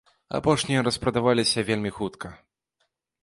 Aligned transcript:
Апошнія 0.37 0.79
распрадаваліся 0.87 1.63
вельмі 1.69 1.91
хутка. 1.97 2.33